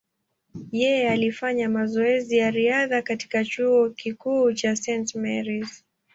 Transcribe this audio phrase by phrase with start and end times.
[0.71, 5.15] Yeye alifanya mazoezi ya riadha katika chuo kikuu cha St.
[5.15, 5.83] Mary’s.